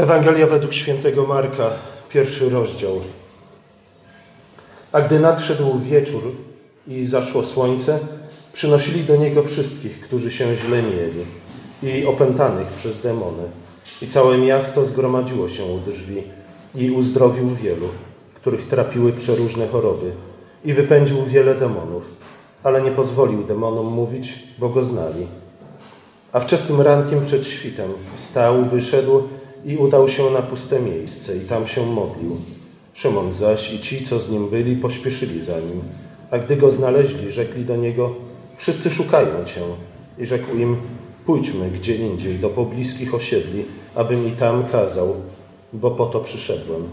Ewangelia 0.00 0.46
według 0.46 0.72
świętego 0.72 1.26
Marka, 1.26 1.70
pierwszy 2.10 2.50
rozdział. 2.50 3.00
A 4.92 5.00
gdy 5.00 5.20
nadszedł 5.20 5.78
wieczór 5.78 6.22
i 6.88 7.04
zaszło 7.04 7.44
słońce, 7.44 7.98
przynosili 8.52 9.04
do 9.04 9.16
niego 9.16 9.42
wszystkich, 9.42 10.00
którzy 10.00 10.32
się 10.32 10.56
źle 10.56 10.82
mieli 10.82 11.24
i 11.82 12.06
opętanych 12.06 12.66
przez 12.66 13.02
demony. 13.02 13.42
I 14.02 14.08
całe 14.08 14.38
miasto 14.38 14.84
zgromadziło 14.84 15.48
się 15.48 15.64
u 15.64 15.78
drzwi 15.78 16.22
i 16.74 16.90
uzdrowił 16.90 17.54
wielu, 17.54 17.88
których 18.34 18.68
trapiły 18.68 19.12
przeróżne 19.12 19.68
choroby 19.68 20.12
i 20.64 20.74
wypędził 20.74 21.24
wiele 21.24 21.54
demonów, 21.54 22.02
ale 22.62 22.82
nie 22.82 22.90
pozwolił 22.90 23.44
demonom 23.44 23.86
mówić, 23.86 24.32
bo 24.58 24.68
go 24.68 24.84
znali. 24.84 25.26
A 26.32 26.40
wczesnym 26.40 26.80
rankiem 26.80 27.20
przed 27.20 27.46
świtem 27.46 27.90
wstał, 28.16 28.64
wyszedł 28.64 29.22
i 29.64 29.76
udał 29.76 30.08
się 30.08 30.30
na 30.30 30.42
puste 30.42 30.80
miejsce 30.80 31.36
i 31.36 31.40
tam 31.40 31.66
się 31.66 31.86
modlił. 31.86 32.36
Szymon 32.92 33.32
zaś 33.32 33.72
i 33.72 33.80
ci, 33.80 34.04
co 34.04 34.18
z 34.18 34.30
nim 34.30 34.48
byli, 34.48 34.76
pośpieszyli 34.76 35.40
za 35.40 35.60
nim. 35.60 35.82
A 36.30 36.38
gdy 36.38 36.56
go 36.56 36.70
znaleźli, 36.70 37.30
rzekli 37.30 37.64
do 37.64 37.76
niego, 37.76 38.14
wszyscy 38.56 38.90
szukają 38.90 39.44
cię. 39.44 39.60
I 40.18 40.26
rzekł 40.26 40.56
im, 40.56 40.76
pójdźmy 41.26 41.70
gdzie 41.70 41.96
indziej, 41.96 42.38
do 42.38 42.50
pobliskich 42.50 43.14
osiedli, 43.14 43.64
abym 43.94 44.28
i 44.28 44.30
tam 44.30 44.64
kazał, 44.72 45.14
bo 45.72 45.90
po 45.90 46.06
to 46.06 46.20
przyszedłem. 46.20 46.88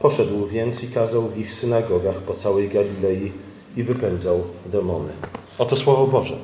Poszedł 0.00 0.46
więc 0.46 0.84
i 0.84 0.88
kazał 0.88 1.28
w 1.28 1.38
ich 1.38 1.54
synagogach 1.54 2.16
po 2.16 2.34
całej 2.34 2.68
Galilei 2.68 3.32
i 3.76 3.82
wypędzał 3.82 4.42
demony. 4.66 5.12
Oto 5.58 5.76
Słowo 5.76 6.06
Boże. 6.06 6.36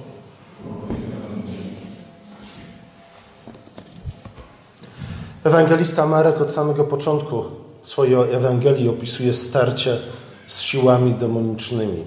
Ewangelista 5.49 6.07
Marek 6.07 6.41
od 6.41 6.53
samego 6.53 6.85
początku 6.85 7.45
swojej 7.83 8.15
Ewangelii 8.15 8.89
opisuje 8.89 9.35
starcie 9.35 9.99
z 10.47 10.61
siłami 10.61 11.15
demonicznymi. 11.15 12.05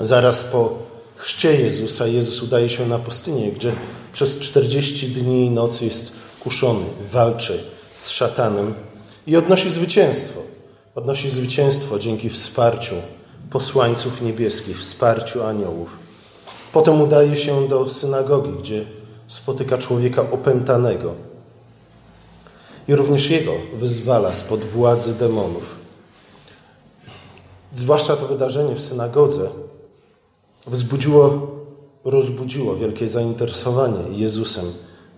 Zaraz 0.00 0.44
po 0.44 0.72
chrzcie 1.16 1.60
Jezusa 1.60 2.06
Jezus 2.06 2.42
udaje 2.42 2.68
się 2.68 2.86
na 2.86 2.98
pustynię, 2.98 3.52
gdzie 3.52 3.72
przez 4.12 4.38
40 4.38 5.08
dni 5.08 5.46
i 5.46 5.50
nocy 5.50 5.84
jest 5.84 6.12
kuszony, 6.40 6.84
walczy 7.12 7.64
z 7.94 8.10
szatanem 8.10 8.74
i 9.26 9.36
odnosi 9.36 9.70
zwycięstwo. 9.70 10.40
Odnosi 10.94 11.30
zwycięstwo 11.30 11.98
dzięki 11.98 12.30
wsparciu 12.30 12.94
posłańców 13.50 14.22
niebieskich, 14.22 14.78
wsparciu 14.78 15.42
aniołów. 15.42 15.88
Potem 16.72 17.00
udaje 17.00 17.36
się 17.36 17.68
do 17.68 17.88
synagogi, 17.88 18.50
gdzie 18.58 18.84
spotyka 19.26 19.78
człowieka 19.78 20.30
opętanego, 20.30 21.25
i 22.88 22.94
również 22.94 23.30
jego 23.30 23.52
wyzwala 23.78 24.32
spod 24.32 24.64
władzy 24.64 25.14
demonów. 25.14 25.76
Zwłaszcza 27.72 28.16
to 28.16 28.26
wydarzenie 28.26 28.74
w 28.74 28.80
synagodze 28.80 29.48
wzbudziło, 30.66 31.50
rozbudziło 32.04 32.76
wielkie 32.76 33.08
zainteresowanie 33.08 34.18
Jezusem 34.18 34.64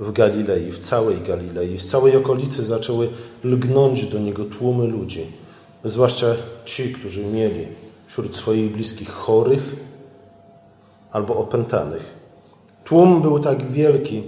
w 0.01 0.13
Galilei, 0.13 0.73
w 0.73 0.79
całej 0.79 1.21
Galilei. 1.21 1.79
Z 1.79 1.87
całej 1.87 2.17
okolicy 2.17 2.63
zaczęły 2.63 3.09
lgnąć 3.45 4.07
do 4.07 4.19
Niego 4.19 4.45
tłumy 4.45 4.87
ludzi, 4.87 5.27
zwłaszcza 5.85 6.27
ci, 6.65 6.93
którzy 6.93 7.25
mieli 7.25 7.69
wśród 8.07 8.37
swoich 8.37 8.73
bliskich 8.73 9.11
chorych 9.11 9.77
albo 11.11 11.37
opętanych. 11.37 12.19
Tłum 12.85 13.23
był 13.23 13.39
tak 13.39 13.71
wielki, 13.71 14.23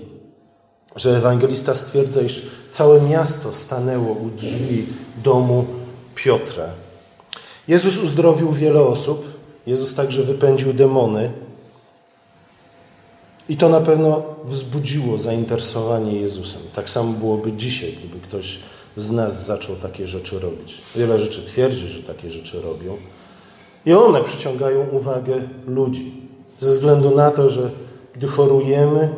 że 0.97 1.17
ewangelista 1.17 1.75
stwierdza, 1.75 2.23
iż 2.23 2.43
całe 2.71 3.01
miasto 3.01 3.53
stanęło 3.53 4.13
u 4.13 4.29
drzwi 4.31 4.87
domu 5.25 5.67
Piotra. 6.15 6.67
Jezus 7.69 7.99
uzdrowił 7.99 8.53
wiele 8.53 8.81
osób, 8.81 9.25
Jezus 9.67 9.95
także 9.95 10.23
wypędził 10.23 10.73
demony. 10.73 11.31
I 13.49 13.57
to 13.57 13.69
na 13.69 13.81
pewno 13.81 14.23
wzbudziło 14.45 15.19
zainteresowanie 15.19 16.21
Jezusem. 16.21 16.61
Tak 16.75 16.91
samo 16.91 17.13
byłoby 17.13 17.53
dzisiaj, 17.53 17.93
gdyby 17.93 18.27
ktoś 18.27 18.59
z 18.97 19.11
nas 19.11 19.47
zaczął 19.47 19.77
takie 19.77 20.07
rzeczy 20.07 20.39
robić. 20.39 20.83
Wiele 20.97 21.19
rzeczy 21.19 21.43
twierdzi, 21.43 21.89
że 21.89 22.03
takie 22.03 22.31
rzeczy 22.31 22.61
robią. 22.61 22.97
I 23.87 23.93
one 23.93 24.25
przyciągają 24.25 24.89
uwagę 24.89 25.35
ludzi. 25.67 26.13
Ze 26.59 26.73
względu 26.73 27.17
na 27.17 27.31
to, 27.31 27.51
że 27.51 27.71
gdy 28.15 28.29
chorujemy, 28.29 29.09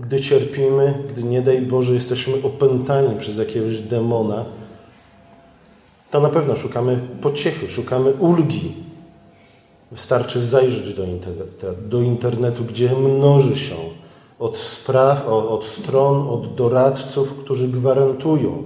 gdy 0.00 0.20
cierpimy, 0.20 1.04
gdy 1.10 1.22
nie 1.22 1.42
daj 1.42 1.62
Boże 1.62 1.94
jesteśmy 1.94 2.34
opętani 2.42 3.18
przez 3.18 3.36
jakiegoś 3.36 3.80
demona, 3.80 4.44
to 6.10 6.20
na 6.20 6.28
pewno 6.28 6.56
szukamy 6.56 7.00
pociechy, 7.22 7.68
szukamy 7.68 8.12
ulgi. 8.12 8.72
Wystarczy 9.92 10.40
zajrzeć 10.40 10.94
do 10.94 11.04
do 11.88 12.00
internetu 12.00 12.64
gdzie 12.64 12.94
mnoży 12.94 13.56
się 13.56 13.74
od 14.38 14.56
spraw, 14.56 15.28
od 15.28 15.64
stron, 15.64 16.28
od 16.28 16.54
doradców, 16.54 17.34
którzy 17.34 17.68
gwarantują, 17.68 18.64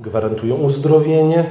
gwarantują 0.00 0.54
uzdrowienie, 0.54 1.44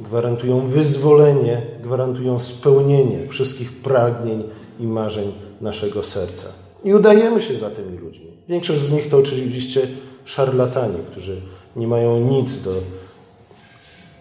gwarantują 0.00 0.60
wyzwolenie, 0.60 1.62
gwarantują 1.82 2.38
spełnienie 2.38 3.28
wszystkich 3.28 3.82
pragnień 3.82 4.44
i 4.80 4.86
marzeń 4.86 5.32
naszego 5.60 6.02
serca. 6.02 6.46
I 6.84 6.94
udajemy 6.94 7.40
się 7.40 7.56
za 7.56 7.70
tymi 7.70 7.98
ludźmi. 7.98 8.26
Większość 8.48 8.80
z 8.80 8.90
nich 8.90 9.08
to 9.08 9.18
oczywiście 9.18 9.86
szarlatani, 10.24 10.98
którzy 11.10 11.40
nie 11.76 11.86
mają 11.86 12.20
nic 12.20 12.62
do 12.62 12.72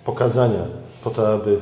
pokazania 0.06 0.68
po 1.04 1.10
to, 1.10 1.34
aby 1.34 1.60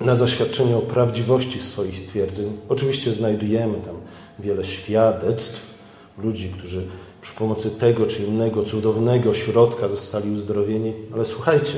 na 0.00 0.14
zaświadczenie 0.14 0.76
o 0.76 0.80
prawdziwości 0.80 1.60
swoich 1.60 2.06
twierdzeń. 2.06 2.56
Oczywiście 2.68 3.12
znajdujemy 3.12 3.78
tam 3.78 3.96
wiele 4.38 4.64
świadectw 4.64 5.74
ludzi, 6.18 6.48
którzy 6.58 6.86
przy 7.20 7.34
pomocy 7.34 7.70
tego 7.70 8.06
czy 8.06 8.22
innego 8.22 8.62
cudownego 8.62 9.34
środka 9.34 9.88
zostali 9.88 10.30
uzdrowieni, 10.30 10.94
ale 11.14 11.24
słuchajcie, 11.24 11.74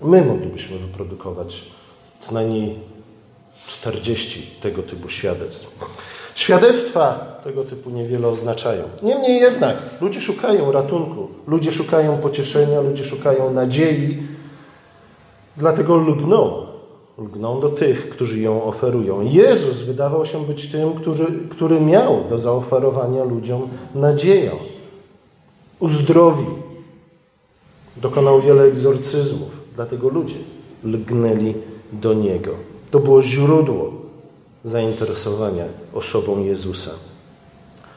my 0.00 0.24
moglibyśmy 0.24 0.78
wyprodukować 0.78 1.64
co 2.20 2.34
najmniej 2.34 2.78
40 3.66 4.46
tego 4.60 4.82
typu 4.82 5.08
świadectw. 5.08 5.78
Świadectwa 6.36 7.36
tego 7.44 7.64
typu 7.64 7.90
niewiele 7.90 8.28
oznaczają. 8.28 8.82
Niemniej 9.02 9.40
jednak 9.40 9.76
ludzie 10.00 10.20
szukają 10.20 10.72
ratunku, 10.72 11.28
ludzie 11.46 11.72
szukają 11.72 12.18
pocieszenia, 12.18 12.80
ludzie 12.80 13.04
szukają 13.04 13.52
nadziei, 13.52 14.22
dlatego 15.56 15.96
lgną. 15.96 16.66
Lgną 17.18 17.60
do 17.60 17.68
tych, 17.68 18.08
którzy 18.10 18.40
ją 18.40 18.62
oferują. 18.64 19.22
Jezus 19.22 19.82
wydawał 19.82 20.26
się 20.26 20.46
być 20.46 20.68
tym, 20.68 20.94
który, 20.94 21.26
który 21.50 21.80
miał 21.80 22.24
do 22.28 22.38
zaoferowania 22.38 23.24
ludziom 23.24 23.68
nadzieję. 23.94 24.50
Uzdrowił. 25.80 26.50
Dokonał 27.96 28.40
wiele 28.40 28.62
egzorcyzmów, 28.62 29.50
dlatego 29.74 30.08
ludzie 30.08 30.38
lgnęli 30.84 31.54
do 31.92 32.14
Niego. 32.14 32.50
To 32.90 33.00
było 33.00 33.22
źródło 33.22 34.05
zainteresowania 34.66 35.64
osobą 35.94 36.44
Jezusa. 36.44 36.90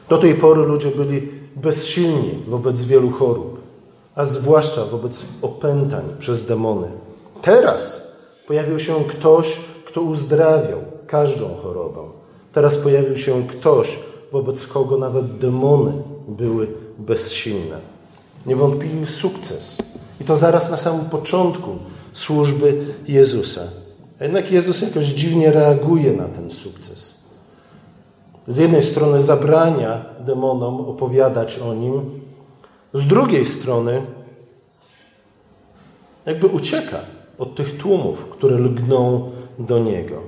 Do 0.10 0.18
tej 0.18 0.36
pory 0.36 0.62
ludzie 0.62 0.92
byli 0.92 1.30
bezsilni 1.56 2.40
wobec 2.48 2.84
wielu 2.84 3.10
chorób, 3.10 3.60
a 4.16 4.26
zwłaszcza 4.26 4.86
wobec 4.86 5.26
opętań 5.42 6.16
przez 6.20 6.46
demony. 6.46 6.88
Teraz 7.42 8.12
pojawił 8.48 8.80
się 8.80 9.04
ktoś, 9.08 9.60
kto 9.86 10.02
uzdrawiał 10.02 10.80
każdą 11.08 11.56
chorobę. 11.56 12.02
Teraz 12.54 12.78
pojawił 12.78 13.18
się 13.18 13.48
ktoś, 13.48 14.00
wobec 14.32 14.68
kogo 14.68 14.98
nawet 14.98 15.38
demony 15.38 15.94
były 16.28 16.68
bezsilne. 16.98 17.80
Niewątpliwy 18.46 19.06
sukces. 19.06 19.78
I 20.22 20.24
to 20.24 20.38
zaraz 20.38 20.72
na 20.72 20.78
samym 20.78 21.06
początku 21.06 21.70
służby 22.14 22.86
Jezusa. 23.08 23.62
A 24.20 24.24
jednak 24.24 24.52
Jezus 24.52 24.82
jakoś 24.82 25.06
dziwnie 25.06 25.52
reaguje 25.52 26.14
na 26.14 26.28
ten 26.28 26.50
sukces. 26.50 27.16
Z 28.48 28.58
jednej 28.58 28.82
strony 28.82 29.20
zabrania 29.20 30.06
demonom 30.20 30.82
opowiadać 30.82 31.60
o 31.60 31.74
nim, 31.74 32.22
z 32.94 33.08
drugiej 33.08 33.46
strony 33.46 34.02
jakby 36.26 36.48
ucieka 36.48 37.00
od 37.38 37.56
tych 37.56 37.78
tłumów, 37.78 38.26
które 38.26 38.56
lgną 38.56 39.32
do 39.60 39.80
Niego. 39.80 40.22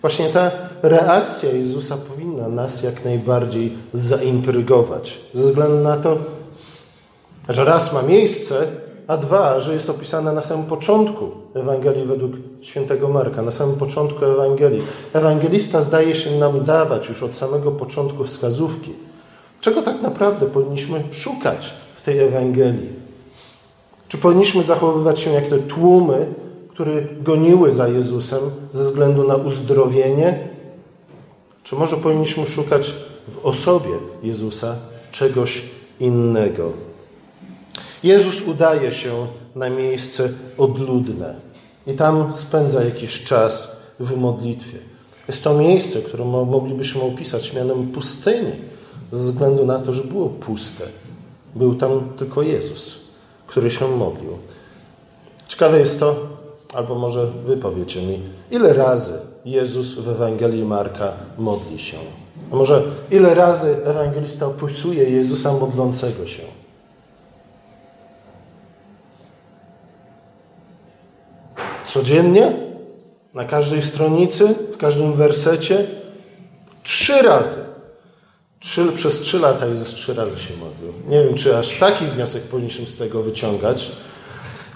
Właśnie 0.00 0.28
ta 0.28 0.50
reakcja 0.82 1.50
Jezusa 1.50 1.96
powinna 1.96 2.48
nas 2.48 2.82
jak 2.82 3.04
najbardziej 3.04 3.72
zaintrygować, 3.92 5.20
ze 5.32 5.44
względu 5.44 5.76
na 5.76 5.96
to, 5.96 6.18
że 7.48 7.64
raz 7.64 7.92
ma 7.92 8.02
miejsce, 8.02 8.66
a 9.12 9.16
dwa, 9.16 9.60
że 9.60 9.74
jest 9.74 9.90
opisane 9.90 10.32
na 10.32 10.42
samym 10.42 10.66
początku 10.66 11.30
Ewangelii 11.54 12.04
według 12.04 12.32
świętego 12.62 13.08
Marka, 13.08 13.42
na 13.42 13.50
samym 13.50 13.76
początku 13.76 14.24
Ewangelii. 14.24 14.82
Ewangelista 15.12 15.82
zdaje 15.82 16.14
się 16.14 16.38
nam 16.38 16.64
dawać 16.64 17.08
już 17.08 17.22
od 17.22 17.36
samego 17.36 17.72
początku 17.72 18.24
wskazówki, 18.24 18.92
czego 19.60 19.82
tak 19.82 20.02
naprawdę 20.02 20.46
powinniśmy 20.46 21.02
szukać 21.10 21.74
w 21.94 22.02
tej 22.02 22.18
Ewangelii. 22.18 22.88
Czy 24.08 24.18
powinniśmy 24.18 24.62
zachowywać 24.62 25.20
się 25.20 25.30
jak 25.30 25.48
te 25.48 25.58
tłumy, 25.58 26.26
które 26.68 27.02
goniły 27.20 27.72
za 27.72 27.88
Jezusem 27.88 28.40
ze 28.72 28.84
względu 28.84 29.28
na 29.28 29.36
uzdrowienie? 29.36 30.48
Czy 31.62 31.74
może 31.74 31.96
powinniśmy 31.96 32.46
szukać 32.46 32.94
w 33.28 33.46
osobie 33.46 33.98
Jezusa 34.22 34.76
czegoś 35.10 35.62
innego? 36.00 36.91
Jezus 38.02 38.42
udaje 38.42 38.92
się 38.92 39.26
na 39.54 39.70
miejsce 39.70 40.28
odludne 40.58 41.34
i 41.86 41.92
tam 41.92 42.32
spędza 42.32 42.84
jakiś 42.84 43.22
czas 43.24 43.76
w 44.00 44.16
modlitwie. 44.16 44.78
Jest 45.28 45.42
to 45.42 45.54
miejsce, 45.54 46.02
które 46.02 46.24
moglibyśmy 46.24 47.02
opisać 47.02 47.52
mianem 47.52 47.86
pustyni, 47.86 48.52
ze 49.12 49.24
względu 49.24 49.66
na 49.66 49.78
to, 49.78 49.92
że 49.92 50.04
było 50.04 50.28
puste. 50.28 50.84
Był 51.54 51.74
tam 51.74 52.08
tylko 52.16 52.42
Jezus, 52.42 53.00
który 53.46 53.70
się 53.70 53.88
modlił. 53.88 54.30
Ciekawe 55.48 55.78
jest 55.78 56.00
to, 56.00 56.16
albo 56.74 56.94
może 56.94 57.26
wy 57.46 57.56
powiecie 57.56 58.02
mi, 58.02 58.20
ile 58.50 58.72
razy 58.72 59.12
Jezus 59.44 59.94
w 59.94 60.08
Ewangelii 60.08 60.64
Marka 60.64 61.12
modli 61.38 61.78
się? 61.78 61.96
A 62.52 62.56
może 62.56 62.82
ile 63.10 63.34
razy 63.34 63.76
ewangelista 63.84 64.46
opisuje 64.46 65.10
Jezusa 65.10 65.52
modlącego 65.52 66.26
się? 66.26 66.42
Codziennie? 71.92 72.52
Na 73.34 73.44
każdej 73.44 73.82
stronicy? 73.82 74.54
W 74.72 74.76
każdym 74.76 75.12
wersecie? 75.12 75.86
Trzy 76.82 77.22
razy. 77.22 77.58
Trzy, 78.60 78.92
przez 78.92 79.20
trzy 79.20 79.38
lata 79.38 79.66
Jezus 79.66 79.94
trzy 79.94 80.14
razy 80.14 80.38
się 80.38 80.56
modlił. 80.56 80.92
Nie 81.08 81.24
wiem, 81.24 81.34
czy 81.34 81.58
aż 81.58 81.78
taki 81.78 82.06
wniosek 82.06 82.42
powinniśmy 82.42 82.86
z 82.86 82.96
tego 82.96 83.22
wyciągać, 83.22 83.92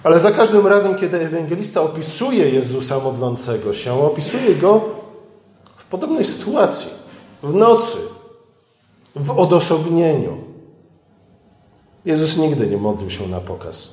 ale 0.03 0.19
za 0.19 0.31
każdym 0.31 0.67
razem, 0.67 0.95
kiedy 0.95 1.19
ewangelista 1.19 1.81
opisuje 1.81 2.49
Jezusa 2.49 2.99
modlącego 2.99 3.73
się, 3.73 3.93
opisuje 3.93 4.55
go 4.55 4.85
w 5.77 5.85
podobnej 5.85 6.25
sytuacji. 6.25 6.89
W 7.43 7.53
nocy, 7.53 7.97
w 9.15 9.39
odosobnieniu. 9.39 10.37
Jezus 12.05 12.37
nigdy 12.37 12.67
nie 12.67 12.77
modlił 12.77 13.09
się 13.09 13.27
na 13.27 13.39
pokaz. 13.39 13.89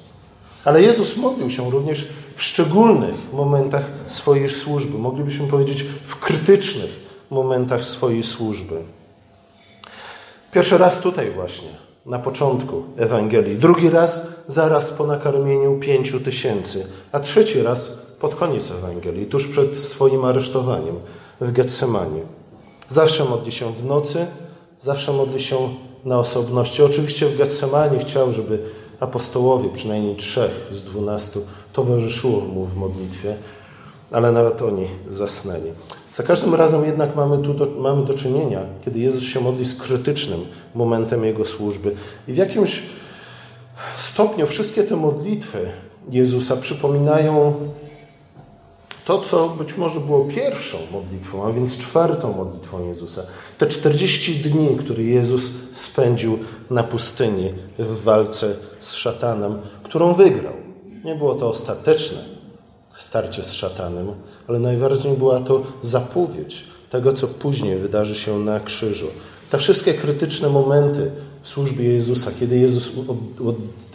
Ale 0.64 0.82
Jezus 0.82 1.16
modlił 1.16 1.50
się 1.50 1.70
również 1.70 2.08
w 2.34 2.42
szczególnych 2.42 3.14
momentach 3.32 3.84
swojej 4.06 4.50
służby. 4.50 4.98
Moglibyśmy 4.98 5.48
powiedzieć 5.48 5.84
w 6.06 6.16
krytycznych 6.16 6.90
momentach 7.30 7.84
swojej 7.84 8.22
służby. 8.22 8.76
Pierwszy 10.52 10.78
raz 10.78 10.98
tutaj 10.98 11.30
właśnie, 11.30 11.68
na 12.06 12.18
początku 12.18 12.82
Ewangelii. 12.96 13.56
Drugi 13.56 13.90
raz 13.90 14.26
zaraz 14.46 14.90
po 14.90 15.06
nakarmieniu 15.06 15.78
pięciu 15.78 16.20
tysięcy. 16.20 16.86
A 17.12 17.20
trzeci 17.20 17.62
raz 17.62 17.88
pod 18.20 18.34
koniec 18.34 18.70
Ewangelii, 18.70 19.26
tuż 19.26 19.48
przed 19.48 19.76
swoim 19.76 20.24
aresztowaniem 20.24 20.96
w 21.40 21.52
Getsemanie. 21.52 22.22
Zawsze 22.90 23.24
modli 23.24 23.52
się 23.52 23.72
w 23.72 23.84
nocy, 23.84 24.26
zawsze 24.78 25.12
modli 25.12 25.40
się 25.40 25.74
na 26.04 26.18
osobności. 26.18 26.82
Oczywiście 26.82 27.26
w 27.26 27.38
Getsemanie 27.38 27.98
chciał, 27.98 28.32
żeby 28.32 28.62
apostołowie, 29.04 29.68
przynajmniej 29.68 30.16
trzech 30.16 30.68
z 30.70 30.82
dwunastu, 30.82 31.40
towarzyszyło 31.72 32.40
mu 32.40 32.66
w 32.66 32.76
modlitwie, 32.76 33.36
ale 34.12 34.32
nawet 34.32 34.62
oni 34.62 34.86
zasnęli. 35.08 35.72
Za 36.10 36.22
każdym 36.22 36.54
razem 36.54 36.84
jednak 36.84 37.16
mamy 37.16 37.38
tu 37.38 37.54
do, 37.54 37.66
mamy 37.66 38.06
do 38.06 38.14
czynienia, 38.14 38.60
kiedy 38.84 38.98
Jezus 38.98 39.22
się 39.22 39.40
modli 39.40 39.64
z 39.64 39.76
krytycznym 39.76 40.40
momentem 40.74 41.24
Jego 41.24 41.44
służby. 41.46 41.94
I 42.28 42.32
w 42.32 42.36
jakimś 42.36 42.82
stopniu 43.96 44.46
wszystkie 44.46 44.82
te 44.82 44.96
modlitwy 44.96 45.58
Jezusa 46.10 46.56
przypominają 46.56 47.54
to, 49.04 49.20
co 49.20 49.48
być 49.48 49.76
może 49.76 50.00
było 50.00 50.24
pierwszą 50.24 50.78
modlitwą, 50.92 51.44
a 51.44 51.52
więc 51.52 51.78
czwartą 51.78 52.32
modlitwą 52.32 52.86
Jezusa. 52.86 53.22
Te 53.58 53.66
40 53.66 54.34
dni, 54.34 54.76
które 54.76 55.02
Jezus 55.02 55.50
spędził 55.72 56.38
na 56.70 56.82
pustyni 56.82 57.52
w 57.78 58.02
walce 58.02 58.54
z 58.78 58.92
szatanem, 58.92 59.58
którą 59.82 60.14
wygrał. 60.14 60.54
Nie 61.04 61.14
było 61.14 61.34
to 61.34 61.48
ostateczne 61.48 62.18
starcie 62.96 63.42
z 63.42 63.52
szatanem, 63.52 64.12
ale 64.48 64.58
najważniejsza 64.58 65.18
była 65.18 65.40
to 65.40 65.62
zapowiedź 65.82 66.64
tego, 66.90 67.12
co 67.12 67.28
później 67.28 67.78
wydarzy 67.78 68.14
się 68.14 68.38
na 68.38 68.60
krzyżu. 68.60 69.06
Te 69.50 69.58
wszystkie 69.58 69.94
krytyczne 69.94 70.48
momenty 70.48 71.10
w 71.42 71.48
służbie 71.48 71.84
Jezusa, 71.84 72.30
kiedy 72.40 72.58
Jezus 72.58 72.92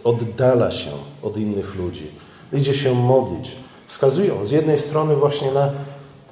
oddala 0.03 0.71
się 0.71 0.91
od 1.23 1.37
innych 1.37 1.75
ludzi, 1.75 2.07
idzie 2.53 2.73
się 2.73 2.93
modlić, 2.93 3.55
wskazują 3.89 4.45
z 4.45 4.51
jednej 4.51 4.77
strony 4.77 5.15
właśnie 5.15 5.51
na 5.51 5.71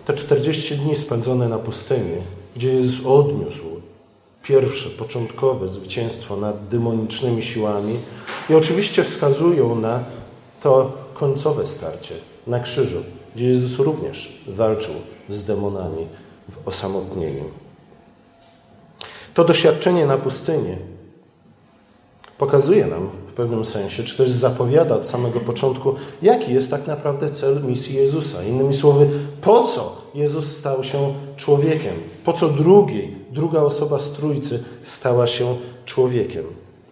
te 0.06 0.13
40 0.13 0.77
dni 0.77 0.95
spędzone 0.95 1.50
na 1.50 1.59
pustyni, 1.59 2.21
gdzie 2.56 2.74
Jezus 2.74 3.06
odniósł 3.06 3.81
pierwsze, 4.44 4.89
początkowe 4.89 5.68
zwycięstwo 5.68 6.38
nad 6.38 6.68
demonicznymi 6.68 7.44
siłami 7.44 8.00
i 8.50 8.56
oczywiście 8.56 9.04
wskazują 9.04 9.75
na 9.75 10.04
to 10.62 10.92
końcowe 11.13 11.65
starcie 11.65 12.15
na 12.48 12.59
krzyżu, 12.59 13.04
gdzie 13.36 13.48
Jezus 13.48 13.80
również 13.80 14.44
walczył 14.48 14.94
z 15.27 15.44
demonami 15.44 16.07
w 16.50 16.68
osamotnieniu. 16.68 17.44
To 19.33 19.44
doświadczenie 19.44 20.06
na 20.06 20.18
pustyni 20.18 20.75
pokazuje 22.38 22.88
nam 22.88 23.09
pewnym 23.38 23.66
sensie, 23.66 24.04
czy 24.04 24.18
też 24.18 24.30
zapowiada 24.30 24.95
od 24.95 25.06
samego 25.06 25.39
początku, 25.39 25.95
jaki 26.22 26.54
jest 26.54 26.72
tak 26.72 26.88
naprawdę 26.88 27.30
cel 27.30 27.63
misji 27.63 27.95
Jezusa. 27.95 28.44
Innymi 28.44 28.75
słowy, 28.75 29.10
po 29.42 29.63
co 29.63 30.01
Jezus 30.16 30.57
stał 30.57 30.84
się 30.84 31.13
człowiekiem? 31.36 31.95
Po 32.24 32.34
co 32.34 32.50
drugiej, 32.50 33.16
druga 33.31 33.62
osoba 33.62 34.00
z 34.00 34.12
Trójcy 34.12 34.63
stała 34.81 35.28
się 35.28 35.56
człowiekiem? 35.86 36.44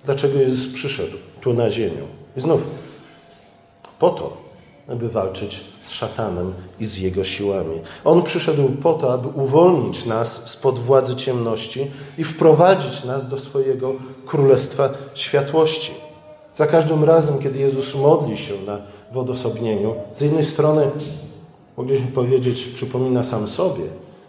Dlaczego 0.03 0.39
Jezus 0.39 0.73
przyszedł 0.73 1.17
tu 1.41 1.53
na 1.53 1.69
ziemię? 1.69 2.01
I 2.37 2.41
znów, 2.41 2.61
po 3.99 4.09
to, 4.09 4.37
aby 4.87 5.09
walczyć 5.09 5.65
z 5.79 5.91
szatanem 5.91 6.53
i 6.79 6.85
z 6.85 6.97
jego 6.97 7.23
siłami. 7.23 7.81
On 8.03 8.23
przyszedł 8.23 8.69
po 8.69 8.93
to, 8.93 9.13
aby 9.13 9.27
uwolnić 9.27 10.05
nas 10.05 10.49
spod 10.49 10.79
władzy 10.79 11.15
ciemności 11.15 11.87
i 12.17 12.23
wprowadzić 12.23 13.03
nas 13.03 13.29
do 13.29 13.37
swojego 13.37 13.93
królestwa 14.25 14.89
światłości. 15.13 16.04
Za 16.55 16.67
każdym 16.67 17.03
razem, 17.03 17.39
kiedy 17.39 17.59
Jezus 17.59 17.95
modli 17.95 18.37
się 18.37 18.53
na 18.65 18.77
wodosobnieniu, 19.11 19.95
z 20.13 20.21
jednej 20.21 20.45
strony 20.45 20.91
mogliśmy 21.77 22.07
powiedzieć, 22.07 22.65
przypomina 22.65 23.23
sam 23.23 23.47
sobie, 23.47 23.83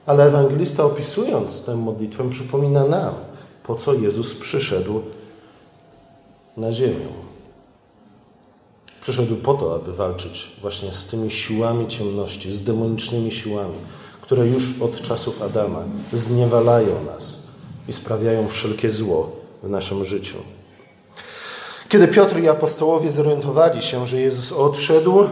ale 0.06 0.24
ewangelista 0.24 0.84
opisując 0.84 1.64
tę 1.64 1.76
modlitwę, 1.76 2.30
przypomina 2.30 2.84
nam, 2.84 3.14
po 3.62 3.74
co 3.74 3.94
Jezus 3.94 4.34
przyszedł 4.34 5.00
na 6.56 6.72
ziemię. 6.72 7.06
Przyszedł 9.00 9.36
po 9.36 9.54
to, 9.54 9.74
aby 9.74 9.92
walczyć 9.92 10.52
właśnie 10.62 10.92
z 10.92 11.06
tymi 11.06 11.30
siłami 11.30 11.88
ciemności, 11.88 12.52
z 12.52 12.64
demonicznymi 12.64 13.32
siłami, 13.32 13.74
które 14.20 14.46
już 14.46 14.82
od 14.82 15.00
czasów 15.00 15.42
Adama 15.42 15.84
zniewalają 16.12 17.04
nas 17.04 17.42
i 17.88 17.92
sprawiają 17.92 18.48
wszelkie 18.48 18.90
zło 18.90 19.32
w 19.62 19.68
naszym 19.68 20.04
życiu. 20.04 20.38
Kiedy 21.96 22.08
Piotr 22.08 22.38
i 22.38 22.48
apostołowie 22.48 23.10
zorientowali 23.10 23.82
się, 23.82 24.06
że 24.06 24.20
Jezus 24.20 24.52
odszedł, 24.52 25.26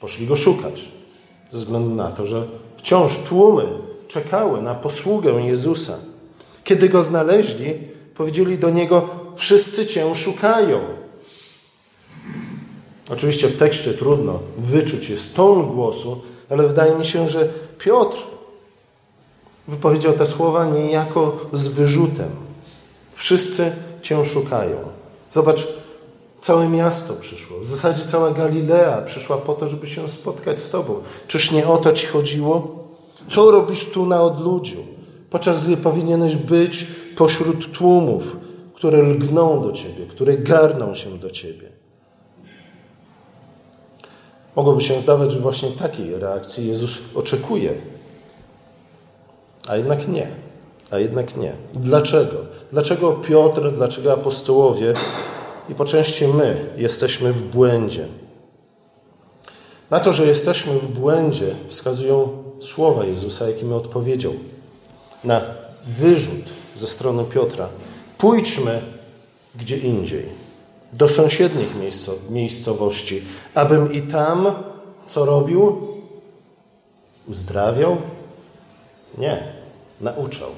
poszli 0.00 0.26
go 0.26 0.36
szukać, 0.36 0.88
ze 1.50 1.58
względu 1.58 1.94
na 1.94 2.10
to, 2.10 2.26
że 2.26 2.46
wciąż 2.76 3.18
tłumy 3.18 3.64
czekały 4.08 4.62
na 4.62 4.74
posługę 4.74 5.32
Jezusa. 5.32 5.98
Kiedy 6.64 6.88
go 6.88 7.02
znaleźli, 7.02 7.74
powiedzieli 8.14 8.58
do 8.58 8.70
niego: 8.70 9.08
Wszyscy 9.36 9.86
cię 9.86 10.14
szukają. 10.14 10.80
Oczywiście 13.10 13.48
w 13.48 13.58
tekście 13.58 13.94
trudno 13.94 14.38
wyczuć 14.58 15.08
jest 15.08 15.34
ton 15.34 15.66
głosu, 15.66 16.22
ale 16.50 16.66
wydaje 16.66 16.94
mi 16.94 17.04
się, 17.04 17.28
że 17.28 17.48
Piotr 17.78 18.24
wypowiedział 19.68 20.12
te 20.12 20.26
słowa 20.26 20.64
niejako 20.64 21.36
z 21.52 21.66
wyrzutem. 21.66 22.30
Wszyscy 23.14 23.72
Cię 24.02 24.24
szukają. 24.24 24.95
Zobacz, 25.30 25.66
całe 26.40 26.68
miasto 26.68 27.14
przyszło. 27.14 27.60
W 27.60 27.66
zasadzie 27.66 28.04
cała 28.04 28.30
Galilea 28.30 29.02
przyszła 29.02 29.36
po 29.36 29.54
to, 29.54 29.68
żeby 29.68 29.86
się 29.86 30.08
spotkać 30.08 30.62
z 30.62 30.70
Tobą. 30.70 31.00
Czyż 31.28 31.52
nie 31.52 31.66
o 31.66 31.76
to 31.76 31.92
Ci 31.92 32.06
chodziło? 32.06 32.84
Co 33.30 33.50
robisz 33.50 33.90
tu 33.90 34.06
na 34.06 34.22
odludziu? 34.22 34.78
Podczas 35.30 35.66
gdy 35.66 35.76
powinieneś 35.76 36.36
być 36.36 36.86
pośród 37.16 37.78
tłumów, 37.78 38.36
które 38.74 39.02
lgną 39.02 39.62
do 39.62 39.72
Ciebie, 39.72 40.06
które 40.06 40.38
garną 40.38 40.94
się 40.94 41.18
do 41.18 41.30
Ciebie. 41.30 41.68
Mogłoby 44.56 44.80
się 44.80 45.00
zdawać, 45.00 45.32
że 45.32 45.40
właśnie 45.40 45.70
takiej 45.70 46.14
reakcji 46.14 46.68
Jezus 46.68 46.98
oczekuje. 47.14 47.74
A 49.68 49.76
jednak 49.76 50.08
nie. 50.08 50.45
A 50.90 50.98
jednak 50.98 51.36
nie. 51.36 51.52
Dlaczego? 51.74 52.36
Dlaczego 52.72 53.12
Piotr, 53.12 53.72
dlaczego 53.72 54.12
apostołowie 54.12 54.94
i 55.68 55.74
po 55.74 55.84
części 55.84 56.26
my 56.26 56.74
jesteśmy 56.76 57.32
w 57.32 57.42
błędzie. 57.42 58.06
Na 59.90 60.00
to, 60.00 60.12
że 60.12 60.26
jesteśmy 60.26 60.72
w 60.72 60.86
błędzie, 60.86 61.54
wskazują 61.68 62.42
słowa 62.60 63.04
Jezusa, 63.04 63.48
jakimi 63.48 63.72
odpowiedział 63.72 64.32
na 65.24 65.40
wyrzut 65.86 66.44
ze 66.76 66.86
strony 66.86 67.24
Piotra. 67.24 67.68
Pójdźmy 68.18 68.82
gdzie 69.54 69.76
indziej, 69.76 70.26
do 70.92 71.08
sąsiednich 71.08 71.70
miejscowości, 72.30 73.22
abym 73.54 73.92
i 73.92 74.02
tam 74.02 74.46
co 75.06 75.24
robił? 75.24 75.88
Uzdrawiał? 77.28 77.96
Nie, 79.18 79.52
nauczał. 80.00 80.50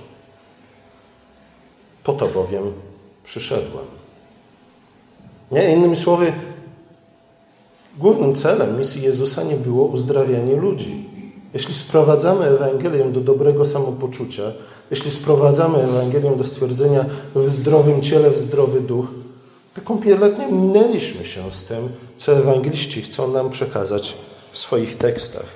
Po 2.09 2.15
to 2.15 2.29
bowiem 2.29 2.73
przyszedłem. 3.25 3.85
Nie, 5.53 5.73
innymi 5.73 5.97
słowy, 5.97 6.33
głównym 7.99 8.35
celem 8.35 8.79
misji 8.79 9.03
Jezusa 9.03 9.43
nie 9.43 9.57
było 9.57 9.87
uzdrawianie 9.87 10.57
ludzi. 10.57 11.09
Jeśli 11.55 11.75
sprowadzamy 11.75 12.45
Ewangelię 12.45 13.05
do 13.05 13.21
dobrego 13.21 13.67
samopoczucia, 13.67 14.43
jeśli 14.91 15.11
sprowadzamy 15.11 15.79
Ewangelię 15.79 16.37
do 16.37 16.45
stwierdzenia 16.45 17.05
w 17.35 17.49
zdrowym 17.49 18.03
ciele, 18.03 18.31
w 18.31 18.37
zdrowy 18.37 18.81
duch, 18.81 19.07
to 19.75 19.81
kompletnie 19.81 20.47
minęliśmy 20.47 21.25
się 21.25 21.53
z 21.53 21.65
tym, 21.65 21.89
co 22.17 22.33
ewangeliści 22.33 23.03
chcą 23.03 23.33
nam 23.33 23.51
przekazać 23.51 24.17
w 24.53 24.59
swoich 24.59 24.99
tekstach. 24.99 25.47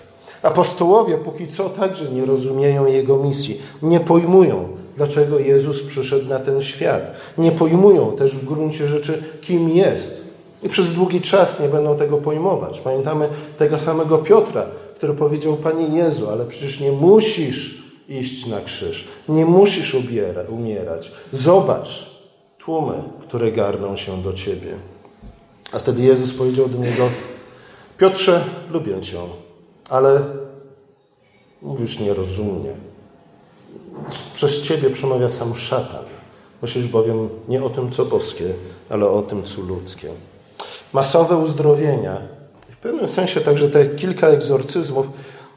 Apostołowie 0.43 1.19
póki 1.19 1.49
co 1.49 1.69
także 1.69 2.11
nie 2.11 2.25
rozumieją 2.25 2.87
Jego 2.87 3.17
misji, 3.17 3.61
nie 3.83 4.01
pojmują, 4.01 4.82
dlaczego 4.97 5.39
Jezus 5.39 5.83
przyszedł 5.83 6.29
na 6.29 6.39
ten 6.39 6.63
świat. 6.63 7.13
Nie 7.39 7.53
pojmują 7.53 8.13
też 8.17 8.37
w 8.37 8.45
gruncie 8.45 8.89
rzeczy, 8.89 9.23
kim 9.43 9.69
jest. 9.69 10.23
I 10.63 10.69
przez 10.69 10.93
długi 10.93 11.21
czas 11.21 11.61
nie 11.61 11.69
będą 11.69 11.97
tego 11.97 12.19
pojmować. 12.19 12.81
Pamiętamy 12.81 13.29
tego 13.59 13.79
samego 13.79 14.19
Piotra, 14.19 14.67
który 14.97 15.15
powiedział: 15.15 15.57
Panie 15.57 15.99
Jezu, 15.99 16.31
ale 16.31 16.47
przecież 16.47 16.81
nie 16.81 16.93
musisz 16.93 17.83
iść 18.09 18.47
na 18.47 18.61
krzyż, 18.61 19.09
nie 19.29 19.47
musisz 19.47 19.97
umierać. 20.49 21.13
Zobacz 21.33 22.11
tłumy, 22.59 22.95
które 23.23 23.53
garną 23.53 23.97
się 23.97 24.23
do 24.23 24.33
ciebie. 24.33 24.75
A 25.73 25.79
wtedy 25.79 26.03
Jezus 26.03 26.35
powiedział 26.35 26.69
do 26.69 26.79
niego: 26.79 27.09
Piotrze, 27.99 28.45
lubię 28.71 29.01
cię, 29.01 29.19
ale 29.89 30.21
mówisz 31.63 32.01
nierozumnie. 32.01 32.92
Przez 34.35 34.61
ciebie 34.61 34.91
przemawia 34.91 35.29
sam 35.29 35.55
szatan. 35.55 36.05
Myślisz 36.63 36.87
bowiem 36.87 37.29
nie 37.49 37.65
o 37.65 37.71
tym, 37.71 37.91
co 37.91 38.05
boskie, 38.05 38.55
ale 38.89 39.09
o 39.09 39.23
tym, 39.23 39.43
co 39.43 39.61
ludzkie. 39.61 40.09
Masowe 40.93 41.37
uzdrowienia, 41.37 42.17
w 42.71 42.77
pewnym 42.77 43.09
sensie 43.09 43.41
także 43.41 43.71
te 43.71 43.87
kilka 43.87 44.29
egzorcyzmów, 44.29 45.07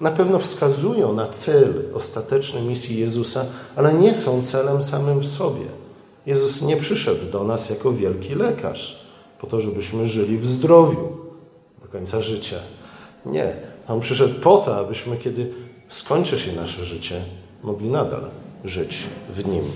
na 0.01 0.11
pewno 0.11 0.39
wskazują 0.39 1.13
na 1.13 1.27
cel 1.27 1.73
ostateczny 1.93 2.61
misji 2.61 2.99
Jezusa, 2.99 3.45
ale 3.75 3.93
nie 3.93 4.15
są 4.15 4.43
celem 4.43 4.83
samym 4.83 5.19
w 5.19 5.27
sobie. 5.27 5.65
Jezus 6.25 6.61
nie 6.61 6.77
przyszedł 6.77 7.31
do 7.31 7.43
nas 7.43 7.69
jako 7.69 7.91
wielki 7.91 8.35
lekarz, 8.35 9.05
po 9.39 9.47
to, 9.47 9.61
żebyśmy 9.61 10.07
żyli 10.07 10.37
w 10.37 10.45
zdrowiu 10.45 11.17
do 11.81 11.87
końca 11.87 12.21
życia. 12.21 12.57
Nie. 13.25 13.55
On 13.87 13.99
przyszedł 13.99 14.39
po 14.39 14.57
to, 14.57 14.77
abyśmy, 14.77 15.17
kiedy 15.17 15.53
skończy 15.87 16.39
się 16.39 16.53
nasze 16.53 16.85
życie, 16.85 17.21
mogli 17.65 17.89
nadal 17.89 18.31
żyć 18.65 19.03
w 19.29 19.47
Nim. 19.47 19.71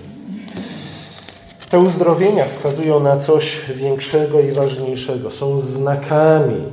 Te 1.69 1.79
uzdrowienia 1.79 2.45
wskazują 2.45 2.99
na 2.99 3.17
coś 3.17 3.61
większego 3.75 4.39
i 4.39 4.51
ważniejszego. 4.51 5.31
Są 5.31 5.59
znakami, 5.59 6.63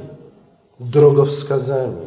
drogowskazami. 0.81 2.07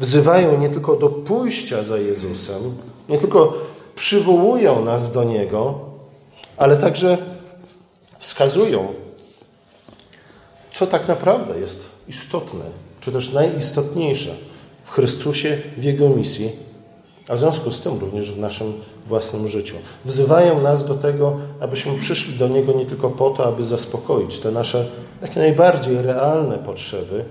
Wzywają 0.00 0.60
nie 0.60 0.68
tylko 0.68 0.96
do 0.96 1.08
pójścia 1.08 1.82
za 1.82 1.98
Jezusem, 1.98 2.62
nie 3.08 3.18
tylko 3.18 3.52
przywołują 3.94 4.84
nas 4.84 5.12
do 5.12 5.24
Niego, 5.24 5.80
ale 6.56 6.76
także 6.76 7.18
wskazują, 8.18 8.86
co 10.74 10.86
tak 10.86 11.08
naprawdę 11.08 11.60
jest 11.60 11.88
istotne, 12.08 12.64
czy 13.00 13.12
też 13.12 13.32
najistotniejsze 13.32 14.34
w 14.84 14.90
Chrystusie, 14.90 15.62
w 15.76 15.84
Jego 15.84 16.08
misji, 16.08 16.52
a 17.28 17.36
w 17.36 17.38
związku 17.38 17.72
z 17.72 17.80
tym 17.80 17.98
również 17.98 18.32
w 18.32 18.38
naszym 18.38 18.72
własnym 19.06 19.48
życiu. 19.48 19.76
Wzywają 20.04 20.62
nas 20.62 20.84
do 20.84 20.94
tego, 20.94 21.36
abyśmy 21.60 21.98
przyszli 21.98 22.38
do 22.38 22.48
Niego 22.48 22.72
nie 22.72 22.86
tylko 22.86 23.10
po 23.10 23.30
to, 23.30 23.46
aby 23.46 23.62
zaspokoić 23.62 24.40
te 24.40 24.50
nasze 24.50 24.86
jak 25.22 25.36
najbardziej 25.36 26.02
realne 26.02 26.58
potrzeby, 26.58 27.24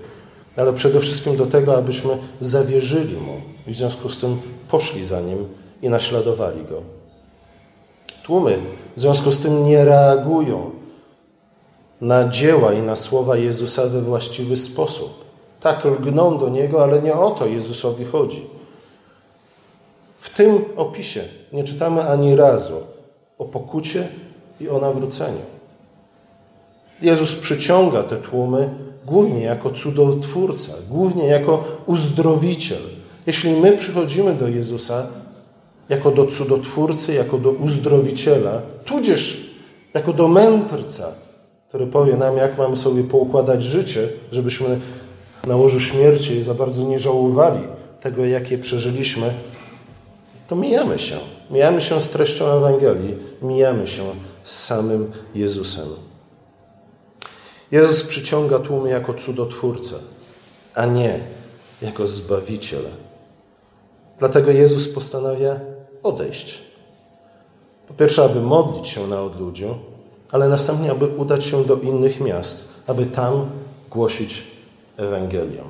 ale 0.56 0.72
przede 0.72 1.00
wszystkim 1.00 1.36
do 1.36 1.46
tego, 1.46 1.76
abyśmy 1.76 2.18
zawierzyli 2.40 3.16
Mu 3.16 3.40
i 3.66 3.72
w 3.72 3.76
związku 3.76 4.08
z 4.08 4.18
tym 4.18 4.40
poszli 4.68 5.04
za 5.04 5.20
Nim 5.20 5.48
i 5.82 5.88
naśladowali 5.88 6.64
Go. 6.64 6.82
Tłumy 8.24 8.58
w 8.96 9.00
związku 9.00 9.32
z 9.32 9.38
tym 9.38 9.64
nie 9.64 9.84
reagują 9.84 10.70
na 12.00 12.28
dzieła 12.28 12.72
i 12.72 12.82
na 12.82 12.96
słowa 12.96 13.36
Jezusa 13.36 13.86
we 13.86 14.02
właściwy 14.02 14.56
sposób. 14.56 15.24
Tak 15.60 15.84
lgną 15.84 16.38
do 16.38 16.48
Niego, 16.48 16.82
ale 16.82 17.02
nie 17.02 17.14
o 17.14 17.30
to 17.30 17.46
Jezusowi 17.46 18.04
chodzi. 18.04 18.53
W 20.24 20.30
tym 20.30 20.64
opisie 20.76 21.20
nie 21.52 21.64
czytamy 21.64 22.08
ani 22.08 22.36
razu 22.36 22.80
o 23.38 23.44
pokucie 23.44 24.08
i 24.60 24.68
o 24.68 24.78
nawróceniu. 24.78 25.42
Jezus 27.02 27.34
przyciąga 27.34 28.02
te 28.02 28.16
tłumy 28.16 28.68
głównie 29.06 29.40
jako 29.40 29.70
cudotwórca, 29.70 30.72
głównie 30.90 31.26
jako 31.26 31.64
uzdrowiciel. 31.86 32.82
Jeśli 33.26 33.52
my 33.52 33.76
przychodzimy 33.76 34.34
do 34.34 34.48
Jezusa 34.48 35.06
jako 35.88 36.10
do 36.10 36.26
cudotwórcy, 36.26 37.14
jako 37.14 37.38
do 37.38 37.50
uzdrowiciela, 37.50 38.62
tudzież 38.84 39.50
jako 39.94 40.12
do 40.12 40.28
mędrca, 40.28 41.12
który 41.68 41.86
powie 41.86 42.16
nam, 42.16 42.36
jak 42.36 42.58
mamy 42.58 42.76
sobie 42.76 43.02
poukładać 43.02 43.62
życie, 43.62 44.08
żebyśmy 44.32 44.80
na 45.46 45.56
łożu 45.56 45.80
śmierci 45.80 46.42
za 46.42 46.54
bardzo 46.54 46.82
nie 46.82 46.98
żałowali 46.98 47.60
tego, 48.00 48.24
jakie 48.24 48.58
przeżyliśmy, 48.58 49.34
to 50.46 50.56
mijamy 50.56 50.98
się. 50.98 51.18
Mijamy 51.50 51.82
się 51.82 52.00
z 52.00 52.08
treścią 52.08 52.46
Ewangelii, 52.46 53.16
mijamy 53.42 53.86
się 53.86 54.02
z 54.42 54.64
samym 54.64 55.12
Jezusem. 55.34 55.88
Jezus 57.70 58.02
przyciąga 58.02 58.58
tłumy 58.58 58.90
jako 58.90 59.14
cudotwórcę, 59.14 59.94
a 60.74 60.86
nie 60.86 61.20
jako 61.82 62.06
zbawiciel. 62.06 62.82
Dlatego 64.18 64.50
Jezus 64.50 64.88
postanawia 64.88 65.60
odejść. 66.02 66.62
Po 67.88 67.94
pierwsze, 67.94 68.24
aby 68.24 68.40
modlić 68.40 68.88
się 68.88 69.06
na 69.06 69.22
odludziu, 69.22 69.74
ale 70.30 70.48
następnie, 70.48 70.90
aby 70.90 71.06
udać 71.06 71.44
się 71.44 71.64
do 71.64 71.76
innych 71.76 72.20
miast, 72.20 72.68
aby 72.86 73.06
tam 73.06 73.46
głosić 73.90 74.46
Ewangelię. 74.96 75.62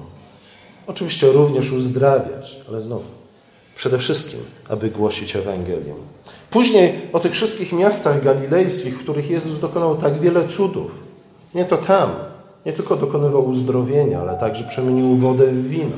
Oczywiście 0.87 1.33
również 1.33 1.73
uzdrawiać, 1.73 2.61
ale 2.69 2.83
znów 2.83 3.24
przede 3.75 3.99
wszystkim, 3.99 4.40
aby 4.69 4.90
głosić 4.90 5.37
Ewangelię. 5.37 5.95
Później 6.50 6.95
o 7.12 7.21
tych 7.21 7.33
wszystkich 7.33 7.73
miastach 7.73 8.25
galilejskich, 8.25 8.99
w 8.99 9.02
których 9.02 9.31
Jezus 9.31 9.61
dokonał 9.61 9.97
tak 9.97 10.21
wiele 10.21 10.49
cudów. 10.49 10.95
Nie 11.54 11.64
to 11.64 11.76
tam, 11.76 12.11
nie 12.66 12.73
tylko 12.73 12.97
dokonywał 12.97 13.47
uzdrowienia, 13.47 14.21
ale 14.21 14.38
także 14.38 14.64
przemienił 14.64 15.16
wodę 15.16 15.47
w 15.47 15.69
wino. 15.69 15.97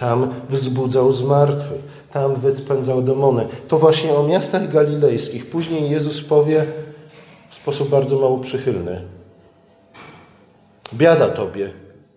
Tam 0.00 0.28
wzbudzał 0.48 1.12
zmartwych, 1.12 1.80
tam 2.12 2.34
wyspędzał 2.34 3.02
demony. 3.02 3.46
To 3.68 3.78
właśnie 3.78 4.14
o 4.14 4.22
miastach 4.22 4.72
galilejskich. 4.72 5.46
Później 5.46 5.90
Jezus 5.90 6.22
powie 6.22 6.66
w 7.48 7.54
sposób 7.54 7.88
bardzo 7.88 8.18
mało 8.18 8.38
przychylny. 8.38 9.02
Biada 10.94 11.28
Tobie, 11.28 11.70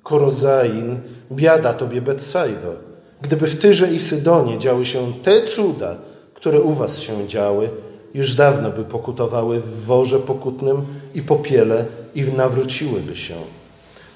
Korozain, 0.04 1.00
biada 1.32 1.74
Tobie, 1.74 2.02
Betsaido. 2.02 2.89
Gdyby 3.22 3.48
w 3.48 3.60
Tyrze 3.60 3.94
i 3.94 4.00
Sydonie 4.00 4.58
działy 4.58 4.86
się 4.86 5.14
te 5.24 5.42
cuda, 5.42 5.96
które 6.34 6.62
u 6.62 6.74
was 6.74 7.00
się 7.00 7.28
działy, 7.28 7.70
już 8.14 8.36
dawno 8.36 8.70
by 8.70 8.84
pokutowały 8.84 9.60
w 9.60 9.86
worze 9.86 10.20
pokutnym 10.20 10.86
i 11.14 11.22
popiele 11.22 11.86
i 12.16 12.24
nawróciłyby 12.24 13.16
się. 13.16 13.36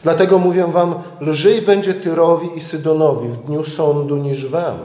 Dlatego 0.04 0.40
mówię 0.40 0.68
wam, 0.68 0.96
lżej 1.22 1.62
będzie 1.62 1.94
Tyrowi 1.94 2.48
i 2.56 2.62
Sydonowi 2.62 3.28
w 3.28 3.38
dniu 3.38 3.64
sądu 3.64 4.18
niż 4.18 4.48
wam. 4.48 4.78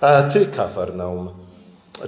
A 0.00 0.22
ty, 0.22 0.46
Kafarnaum, 0.46 1.28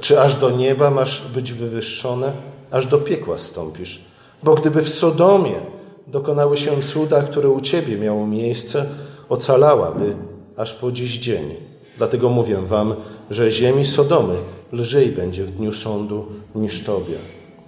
czy 0.01 0.21
aż 0.21 0.37
do 0.37 0.51
nieba 0.51 0.91
masz 0.91 1.29
być 1.35 1.53
wywyższone, 1.53 2.33
aż 2.71 2.87
do 2.87 2.99
piekła 2.99 3.39
stąpisz? 3.39 4.05
Bo 4.43 4.55
gdyby 4.55 4.83
w 4.83 4.89
Sodomie 4.89 5.61
dokonały 6.07 6.57
się 6.57 6.83
cuda, 6.83 7.23
które 7.23 7.49
u 7.49 7.61
ciebie 7.61 7.97
miało 7.97 8.27
miejsce, 8.27 8.87
ocalałaby 9.33 10.17
aż 10.57 10.75
po 10.75 10.93
dziś 10.93 11.19
dzień. 11.19 11.55
Dlatego 11.97 12.29
mówię 12.29 12.57
wam, 12.57 12.95
że 13.31 13.51
ziemi 13.51 13.85
Sodomy 13.85 14.35
lżej 14.73 15.09
będzie 15.09 15.45
w 15.45 15.51
dniu 15.51 15.73
sądu 15.73 16.27
niż 16.55 16.85
tobie. 16.85 17.15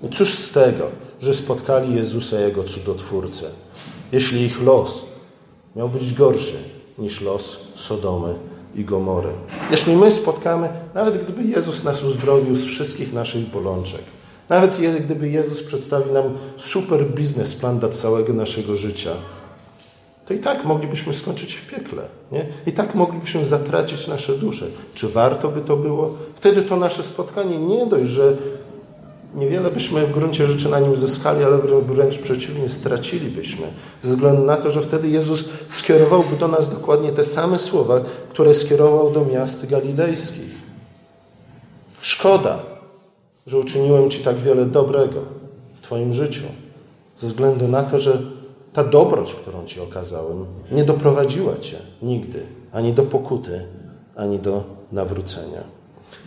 I 0.03 0.09
cóż 0.09 0.35
z 0.35 0.53
tego, 0.53 0.85
że 1.21 1.35
spotkali 1.35 1.95
Jezusa, 1.95 2.41
Jego 2.41 2.65
cudotwórcę, 2.65 3.47
jeśli 4.13 4.43
ich 4.43 4.63
los 4.63 5.07
miał 5.77 5.89
być 5.89 6.15
gorszy 6.15 6.57
niż 6.99 7.21
los 7.21 7.59
Sodomy 7.75 8.35
i 8.75 8.85
Gomory. 8.85 9.33
Jeśli 9.71 9.97
my 9.97 10.11
spotkamy, 10.11 10.69
nawet 10.95 11.25
gdyby 11.25 11.45
Jezus 11.45 11.85
nas 11.85 12.05
uzdrowił 12.05 12.55
z 12.55 12.65
wszystkich 12.65 13.13
naszych 13.13 13.51
bolączek, 13.51 14.03
nawet 14.49 14.77
gdyby 15.05 15.29
Jezus 15.29 15.63
przedstawił 15.63 16.13
nam 16.13 16.25
super 16.57 17.07
biznesplan 17.07 17.79
dla 17.79 17.89
całego 17.89 18.33
naszego 18.33 18.77
życia, 18.77 19.11
to 20.27 20.35
i 20.35 20.39
tak 20.39 20.65
moglibyśmy 20.65 21.15
skończyć 21.15 21.55
w 21.55 21.71
piekle. 21.71 22.03
Nie? 22.33 22.47
I 22.67 22.73
tak 22.73 22.95
moglibyśmy 22.95 23.47
zatracić 23.47 24.09
nasze 24.09 24.39
dusze. 24.39 24.67
Czy 24.95 25.09
warto 25.09 25.49
by 25.49 25.61
to 25.61 25.77
było? 25.77 26.15
Wtedy 26.35 26.63
to 26.63 26.77
nasze 26.77 27.03
spotkanie 27.03 27.59
nie 27.59 27.87
dość, 27.87 28.09
że 28.09 28.37
niewiele 29.35 29.71
byśmy 29.71 30.07
w 30.07 30.13
gruncie 30.13 30.47
rzeczy 30.47 30.69
na 30.69 30.81
nim 30.81 30.97
zyskali, 30.97 31.45
ale 31.45 31.59
wręcz 31.83 32.19
przeciwnie, 32.19 32.69
stracilibyśmy. 32.69 33.67
Ze 34.01 34.09
względu 34.09 34.45
na 34.45 34.57
to, 34.57 34.71
że 34.71 34.81
wtedy 34.81 35.09
Jezus 35.09 35.45
skierowałby 35.71 36.37
do 36.37 36.49
nas 36.49 36.71
dokładnie 36.71 37.13
te 37.13 37.25
same 37.25 37.59
słowa, 37.59 38.01
które 38.31 38.55
skierował 38.55 39.11
do 39.11 39.25
miast 39.25 39.67
galilejskich. 39.67 40.55
Szkoda, 42.01 42.59
że 43.47 43.59
uczyniłem 43.59 44.11
Ci 44.11 44.19
tak 44.19 44.37
wiele 44.37 44.67
dobrego 44.67 45.21
w 45.75 45.81
Twoim 45.81 46.13
życiu, 46.13 46.45
ze 47.17 47.27
względu 47.27 47.69
na 47.69 47.83
to, 47.83 47.99
że 47.99 48.19
ta 48.75 48.85
dobroć, 48.85 49.35
którą 49.35 49.65
Ci 49.65 49.81
okazałem, 49.81 50.47
nie 50.73 50.85
doprowadziła 50.85 51.59
Cię 51.59 51.77
nigdy 52.03 52.43
ani 52.73 52.93
do 52.93 53.03
pokuty, 53.03 53.65
ani 54.17 54.39
do 54.39 54.63
nawrócenia. 54.93 55.61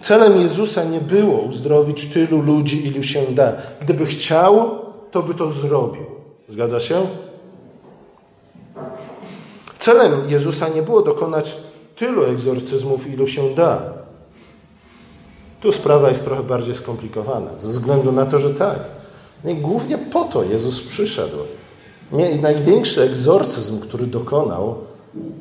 Celem 0.01 0.41
Jezusa 0.41 0.83
nie 0.83 1.01
było 1.01 1.39
uzdrowić 1.39 2.05
tylu 2.05 2.41
ludzi, 2.41 2.87
ilu 2.87 3.03
się 3.03 3.21
da. 3.31 3.53
Gdyby 3.81 4.05
chciał, 4.05 4.69
to 5.11 5.23
by 5.23 5.33
to 5.33 5.49
zrobił. 5.49 6.05
Zgadza 6.47 6.79
się? 6.79 7.07
Celem 9.79 10.29
Jezusa 10.29 10.69
nie 10.69 10.81
było 10.81 11.01
dokonać 11.01 11.57
tylu 11.95 12.23
egzorcyzmów, 12.23 13.07
ilu 13.07 13.27
się 13.27 13.55
da. 13.55 13.81
Tu 15.61 15.71
sprawa 15.71 16.09
jest 16.09 16.25
trochę 16.25 16.43
bardziej 16.43 16.75
skomplikowana, 16.75 17.51
ze 17.57 17.67
względu 17.67 18.11
na 18.11 18.25
to, 18.25 18.39
że 18.39 18.53
tak. 18.53 18.79
Głównie 19.43 19.97
po 19.97 20.23
to 20.23 20.43
Jezus 20.43 20.81
przyszedł. 20.81 21.37
Nie, 22.11 22.31
I 22.31 22.39
największy 22.39 23.01
egzorcyzm, 23.01 23.79
który 23.79 24.07
dokonał, 24.07 24.75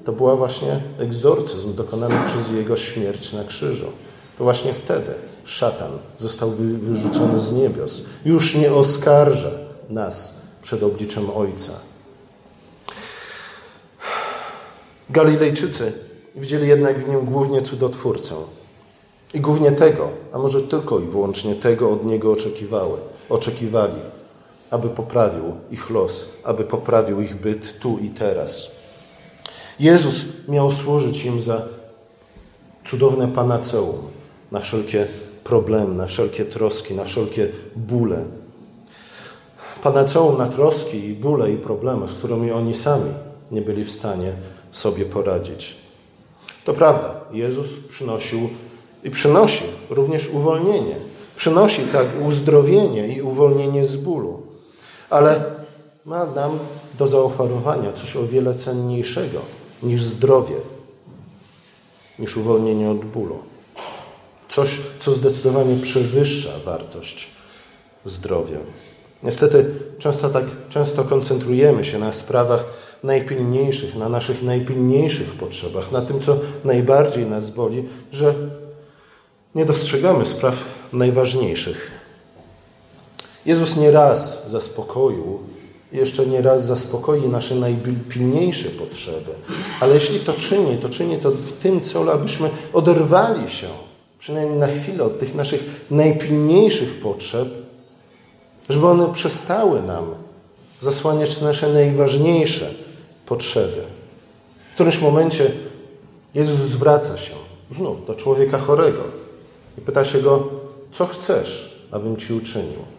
to 0.05 0.13
była 0.13 0.37
właśnie 0.37 0.81
egzorcyzm 0.99 1.75
dokonany 1.75 2.15
przez 2.27 2.51
Jego 2.51 2.77
śmierć 2.77 3.33
na 3.33 3.45
krzyżu. 3.45 3.87
To 4.39 4.45
właśnie 4.45 4.75
wtedy 4.75 5.15
szatan 5.45 5.91
został 6.19 6.51
wyrzucony 6.81 7.41
z 7.41 7.53
niebios. 7.53 8.03
Już 8.25 8.55
nie 8.55 8.73
oskarża 8.73 9.51
nas 9.91 10.35
przed 10.63 10.83
obliczem 10.83 11.31
Ojca. 11.31 11.73
Galilejczycy 15.11 15.93
widzieli 16.37 16.69
jednak 16.69 16.99
w 16.99 17.09
nim 17.09 17.25
głównie 17.25 17.63
cudotwórcę. 17.63 18.35
I 19.35 19.41
głównie 19.41 19.73
tego, 19.73 20.09
a 20.33 20.39
może 20.39 20.63
tylko 20.63 21.01
i 21.01 21.07
wyłącznie 21.07 21.55
tego 21.55 21.91
od 21.91 22.05
niego 22.05 22.33
oczekiwały, 22.33 22.99
oczekiwali, 23.29 24.01
aby 24.71 24.89
poprawił 24.89 25.55
ich 25.71 25.91
los, 25.91 26.27
aby 26.45 26.65
poprawił 26.65 27.21
ich 27.21 27.41
byt 27.41 27.79
tu 27.79 27.99
i 27.99 28.11
teraz. 28.11 28.71
Jezus 29.81 30.25
miał 30.49 30.71
służyć 30.71 31.25
im 31.25 31.41
za 31.41 31.63
cudowne 32.85 33.29
panaceum, 33.29 33.99
na 34.53 34.61
wszelkie 34.61 35.07
problemy, 35.45 35.95
na 35.95 36.07
wszelkie 36.07 36.45
troski, 36.45 36.95
na 36.95 37.05
wszelkie 37.05 37.49
bóle. 37.77 38.25
Panaceum 39.83 40.39
na 40.39 40.49
troski 40.49 41.09
i 41.09 41.15
bóle 41.15 41.53
i 41.53 41.57
problemy, 41.57 42.09
z 42.09 42.13
którymi 42.13 42.53
oni 42.53 42.75
sami 42.75 43.11
nie 43.51 43.63
byli 43.63 43.85
w 43.85 43.91
stanie 43.91 44.33
sobie 44.71 45.05
poradzić. 45.05 45.77
To 46.65 46.73
prawda, 46.73 47.21
Jezus 47.33 47.67
przynosił 47.89 48.49
i 49.05 49.11
przynosi 49.11 49.65
również 49.91 50.29
uwolnienie. 50.29 50.97
Przynosi 51.37 51.83
tak 51.83 52.07
uzdrowienie 52.27 53.09
i 53.09 53.23
uwolnienie 53.23 53.85
z 53.85 53.97
bólu. 53.97 54.46
Ale 55.11 55.45
ma 56.05 56.27
nam 56.27 56.59
do 56.99 57.07
zaoferowania 57.07 57.93
coś 57.93 58.17
o 58.17 58.27
wiele 58.27 58.55
cenniejszego 58.55 59.41
niż 59.83 60.03
zdrowie, 60.03 60.57
niż 62.19 62.37
uwolnienie 62.37 62.91
od 62.91 63.05
bólu. 63.05 63.39
Coś, 64.49 64.81
co 65.01 65.13
zdecydowanie 65.13 65.83
przewyższa 65.83 66.51
wartość 66.65 67.31
zdrowia. 68.05 68.59
Niestety 69.23 69.75
często 69.99 70.31
tak 70.31 70.45
często 70.69 71.05
koncentrujemy 71.05 71.85
się 71.85 71.99
na 71.99 72.13
sprawach 72.13 72.65
najpilniejszych, 73.03 73.97
na 73.97 74.09
naszych 74.09 74.43
najpilniejszych 74.43 75.35
potrzebach, 75.35 75.93
na 75.93 76.03
tym, 76.03 76.21
co 76.21 76.37
najbardziej 76.65 77.27
nas 77.27 77.51
boli, 77.51 77.85
że 78.13 78.35
nie 79.55 79.65
dostrzegamy 79.65 80.27
spraw 80.27 80.55
najważniejszych. 80.93 81.96
Jezus 83.47 83.77
nie 83.77 83.91
raz 83.91 84.51
zaspokoił, 84.51 85.39
jeszcze 85.93 86.27
nie 86.27 86.43
raz 86.43 86.67
zaspokoi 86.67 87.29
nasze 87.29 87.55
najpilniejsze 87.55 88.69
potrzeby, 88.69 89.31
ale 89.81 89.95
jeśli 89.95 90.21
to 90.21 90.33
czyni, 90.33 90.79
to 90.79 90.89
czyni 90.89 91.19
to 91.19 91.31
w 91.31 91.53
tym 91.53 91.81
celu, 91.81 92.11
abyśmy 92.11 92.51
oderwali 92.73 93.49
się 93.49 93.67
przynajmniej 94.19 94.59
na 94.59 94.67
chwilę, 94.67 95.05
od 95.05 95.19
tych 95.19 95.35
naszych 95.35 95.87
najpilniejszych 95.91 97.01
potrzeb, 97.01 97.49
żeby 98.69 98.87
one 98.87 99.13
przestały 99.13 99.83
nam 99.83 100.15
zasłaniać 100.81 101.41
nasze 101.41 101.73
najważniejsze 101.73 102.71
potrzeby. 103.27 103.83
W 104.71 104.75
którymś 104.75 105.01
momencie 105.01 105.53
Jezus 106.35 106.59
zwraca 106.59 107.17
się 107.17 107.35
znów 107.71 108.07
do 108.07 108.15
człowieka 108.15 108.59
chorego 108.59 109.01
i 109.79 109.81
pyta 109.81 110.05
się 110.05 110.21
go, 110.23 110.49
co 110.93 111.07
chcesz, 111.07 111.79
abym 111.91 112.17
ci 112.17 112.33
uczynił? 112.33 112.96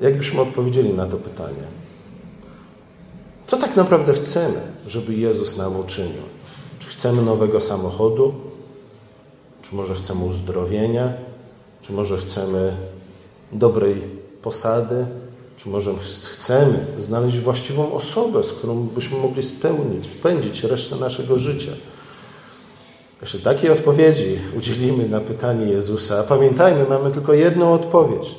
Jakbyśmy 0.00 0.40
odpowiedzieli 0.40 0.94
na 0.94 1.06
to 1.06 1.16
pytanie? 1.16 1.64
Co 3.46 3.56
tak 3.56 3.76
naprawdę 3.76 4.14
chcemy, 4.14 4.60
żeby 4.86 5.14
Jezus 5.14 5.56
nam 5.56 5.76
uczynił? 5.76 6.22
Czy 6.78 6.88
chcemy 6.88 7.22
nowego 7.22 7.60
samochodu? 7.60 8.34
Czy 9.62 9.74
może 9.74 9.94
chcemy 9.94 10.24
uzdrowienia? 10.24 11.12
Czy 11.82 11.92
może 11.92 12.18
chcemy 12.18 12.76
dobrej 13.52 14.02
posady? 14.42 15.06
Czy 15.56 15.68
może 15.68 15.94
chcemy 16.32 16.86
znaleźć 16.98 17.38
właściwą 17.38 17.92
osobę, 17.92 18.44
z 18.44 18.52
którą 18.52 18.82
byśmy 18.82 19.18
mogli 19.18 19.42
spełnić, 19.42 20.06
spędzić 20.06 20.64
resztę 20.64 20.96
naszego 20.96 21.38
życia? 21.38 21.72
Jeśli 23.22 23.40
takiej 23.40 23.70
odpowiedzi 23.70 24.38
udzielimy 24.56 25.08
na 25.08 25.20
pytanie 25.20 25.66
Jezusa, 25.66 26.18
a 26.18 26.22
pamiętajmy, 26.22 26.86
mamy 26.88 27.10
tylko 27.10 27.32
jedną 27.34 27.72
odpowiedź, 27.72 28.34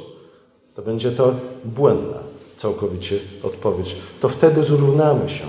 to 0.76 0.82
będzie 0.82 1.12
to 1.12 1.34
błędna 1.66 2.18
całkowicie 2.56 3.20
odpowiedź. 3.44 3.96
To 4.20 4.30
wtedy 4.30 4.64
zrównamy 4.64 5.30
się 5.30 5.48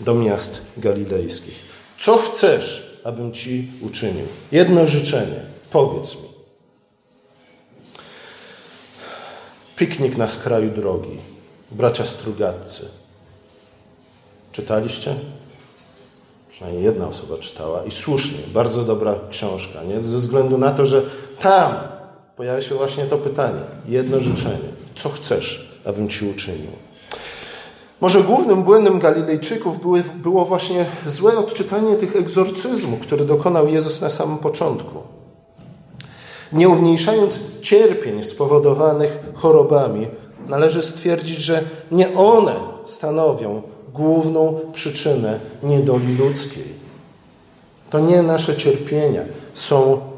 do 0.00 0.14
miast 0.14 0.60
galilejskich. 0.76 1.54
Co 1.98 2.16
chcesz, 2.18 2.98
abym 3.04 3.32
ci 3.32 3.70
uczynił? 3.80 4.26
Jedno 4.52 4.86
życzenie. 4.86 5.40
Powiedz 5.70 6.14
mi. 6.14 6.28
Piknik 9.76 10.16
na 10.16 10.28
skraju 10.28 10.70
drogi. 10.70 11.18
Bracia 11.70 12.06
Strugatcy. 12.06 12.88
Czytaliście? 14.52 15.14
Przynajmniej 16.48 16.84
jedna 16.84 17.08
osoba 17.08 17.38
czytała 17.38 17.84
i 17.84 17.90
słusznie, 17.90 18.38
bardzo 18.54 18.84
dobra 18.84 19.14
książka, 19.30 19.82
nie? 19.82 20.04
ze 20.04 20.16
względu 20.16 20.58
na 20.58 20.70
to, 20.70 20.86
że 20.86 21.02
tam 21.40 21.74
pojawia 22.40 22.60
się 22.60 22.74
właśnie 22.74 23.04
to 23.04 23.18
pytanie, 23.18 23.60
jedno 23.88 24.20
życzenie. 24.20 24.68
Co 24.96 25.08
chcesz, 25.08 25.78
abym 25.84 26.08
ci 26.08 26.26
uczynił? 26.26 26.70
Może 28.00 28.22
głównym 28.22 28.62
błędem 28.62 28.98
Galilejczyków 28.98 29.80
były, 29.80 30.02
było 30.14 30.44
właśnie 30.44 30.86
złe 31.06 31.38
odczytanie 31.38 31.96
tych 31.96 32.16
egzorcyzmów, 32.16 33.00
które 33.00 33.24
dokonał 33.24 33.68
Jezus 33.68 34.00
na 34.00 34.10
samym 34.10 34.38
początku. 34.38 34.98
Nie 36.52 36.68
umniejszając 36.68 37.40
cierpień 37.62 38.22
spowodowanych 38.22 39.18
chorobami, 39.34 40.08
należy 40.48 40.82
stwierdzić, 40.82 41.38
że 41.38 41.64
nie 41.92 42.14
one 42.14 42.54
stanowią 42.84 43.62
główną 43.94 44.60
przyczynę 44.72 45.40
niedoli 45.62 46.16
ludzkiej. 46.16 46.72
To 47.90 48.00
nie 48.00 48.22
nasze 48.22 48.56
cierpienia 48.56 49.22
są 49.54 50.09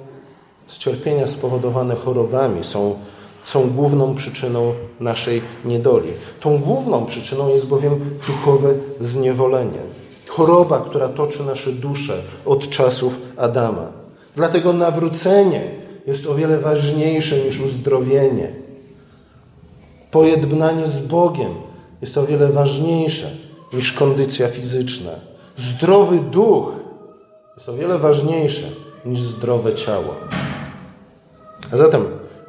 z 0.66 0.78
cierpienia 0.78 1.28
spowodowane 1.28 1.96
chorobami, 1.96 2.64
są 2.64 2.96
są 3.44 3.70
główną 3.70 4.14
przyczyną 4.14 4.72
naszej 5.00 5.42
niedoli. 5.64 6.08
Tą 6.40 6.58
główną 6.58 7.06
przyczyną 7.06 7.48
jest 7.48 7.66
bowiem 7.66 8.00
duchowe 8.26 8.74
zniewolenie. 9.00 9.78
Choroba, 10.28 10.80
która 10.80 11.08
toczy 11.08 11.42
nasze 11.42 11.72
dusze 11.72 12.22
od 12.46 12.68
czasów 12.68 13.18
Adama. 13.36 13.92
Dlatego 14.36 14.72
nawrócenie 14.72 15.70
jest 16.06 16.26
o 16.26 16.34
wiele 16.34 16.58
ważniejsze 16.58 17.38
niż 17.38 17.60
uzdrowienie. 17.60 18.52
Pojednanie 20.10 20.86
z 20.86 21.00
Bogiem 21.00 21.54
jest 22.00 22.18
o 22.18 22.26
wiele 22.26 22.48
ważniejsze 22.48 23.30
niż 23.72 23.92
kondycja 23.92 24.48
fizyczna. 24.48 25.10
Zdrowy 25.56 26.18
duch 26.18 26.72
jest 27.56 27.68
o 27.68 27.74
wiele 27.74 27.98
ważniejsze 27.98 28.66
niż 29.04 29.20
zdrowe 29.20 29.74
ciało. 29.74 30.14
A 31.72 31.76
zatem, 31.76 32.04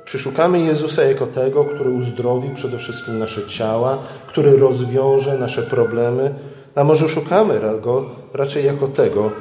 czy 0.06 0.20
szukamy 0.20 0.60
Jezusa 0.60 1.04
jako 1.04 1.28
tego, 1.28 1.66
który 1.66 1.90
uzdrowi 1.90 2.50
przede 2.50 2.78
wszystkim 2.78 3.20
nasze 3.20 3.48
ciała, 3.48 3.98
który 4.28 4.58
rozwiąże 4.58 5.38
nasze 5.38 5.64
problemy, 5.64 6.34
a 6.76 6.84
może 6.84 7.10
szukamy 7.10 7.60
Go 7.82 8.06
raczej 8.34 8.66
jako 8.66 8.88
tego, 8.88 9.32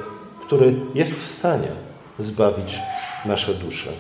który 0.47 0.75
jest 0.95 1.17
w 1.17 1.29
stanie 1.29 1.69
zbawić 2.19 2.79
nasze 3.27 3.55
dusze? 3.55 3.91